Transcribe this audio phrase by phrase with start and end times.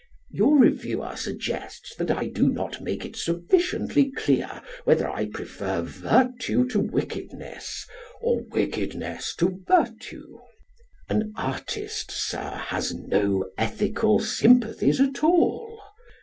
[0.31, 6.67] Your reviewer suggests that I do not make it sufficiently clear whether I prefer virtue
[6.69, 7.85] to wickedness
[8.19, 10.39] or wickedness to virtue.
[11.07, 15.77] An artist, Sir, has no ethical sympathies at all.